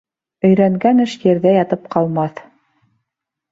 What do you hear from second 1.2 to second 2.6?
ерҙә ятып ҡалмаҫ.